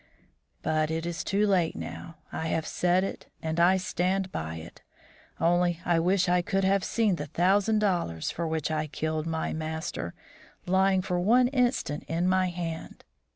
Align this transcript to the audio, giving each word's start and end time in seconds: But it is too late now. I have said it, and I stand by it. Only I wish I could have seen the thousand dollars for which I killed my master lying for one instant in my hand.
But 0.63 0.89
it 0.89 1.05
is 1.05 1.23
too 1.23 1.45
late 1.45 1.75
now. 1.75 2.15
I 2.31 2.47
have 2.47 2.65
said 2.65 3.03
it, 3.03 3.27
and 3.43 3.59
I 3.59 3.77
stand 3.77 4.31
by 4.31 4.55
it. 4.55 4.81
Only 5.39 5.79
I 5.85 5.99
wish 5.99 6.27
I 6.27 6.41
could 6.41 6.63
have 6.63 6.83
seen 6.83 7.17
the 7.17 7.27
thousand 7.27 7.77
dollars 7.77 8.31
for 8.31 8.47
which 8.47 8.71
I 8.71 8.87
killed 8.87 9.27
my 9.27 9.53
master 9.53 10.15
lying 10.65 11.03
for 11.03 11.19
one 11.19 11.49
instant 11.49 12.03
in 12.07 12.27
my 12.27 12.49
hand. 12.49 13.05